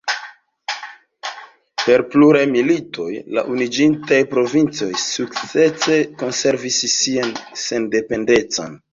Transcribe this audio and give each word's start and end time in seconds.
Per 1.81 1.99
pluraj 2.13 2.39
militoj, 2.53 3.09
la 3.39 3.43
Unuiĝintaj 3.55 4.17
Provincoj 4.31 4.89
sukcese 5.03 5.99
konservis 6.23 6.79
sian 6.95 7.29
sendependecon. 7.65 8.75